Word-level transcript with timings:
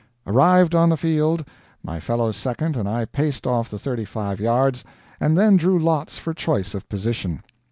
Arrived 0.25 0.73
on 0.73 0.89
the 0.89 0.97
field, 0.97 1.45
my 1.83 1.99
fellow 1.99 2.31
second 2.31 2.75
and 2.75 2.89
I 2.89 3.05
paced 3.05 3.45
off 3.45 3.69
the 3.69 3.77
thirty 3.77 4.03
five 4.03 4.39
yards, 4.39 4.83
and 5.19 5.37
then 5.37 5.57
drew 5.57 5.77
lots 5.77 6.17
for 6.17 6.33
choice 6.33 6.73
of 6.73 6.89
position. 6.89 7.43